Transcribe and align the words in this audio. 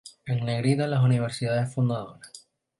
En 0.25 0.43
negrita 0.45 0.87
las 0.87 1.03
universidades 1.03 1.75
fundadoras 1.75 2.47